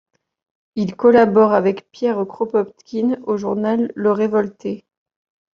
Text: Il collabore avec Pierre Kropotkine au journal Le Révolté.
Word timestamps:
Il 0.73 0.95
collabore 0.95 1.53
avec 1.53 1.91
Pierre 1.91 2.25
Kropotkine 2.27 3.19
au 3.21 3.37
journal 3.37 3.91
Le 3.93 4.11
Révolté. 4.11 4.83